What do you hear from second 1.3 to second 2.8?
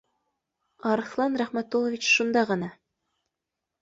Рәхмәтуллович шунда ғына